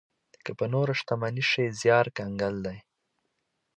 [0.43, 2.77] که په نوره شتمني شي زيار کنګال دی.